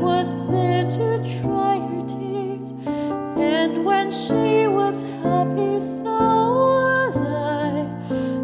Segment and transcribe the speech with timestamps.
[0.00, 7.22] was there to dry her tears, and when she was happy, so was I.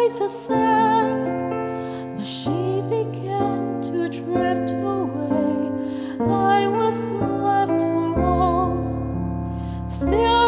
[2.16, 5.70] but she began to drift away.
[6.22, 8.80] I was left alone.
[9.90, 10.41] Still